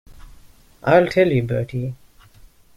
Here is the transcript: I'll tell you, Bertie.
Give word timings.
I'll 0.83 1.05
tell 1.05 1.31
you, 1.31 1.43
Bertie. 1.43 1.93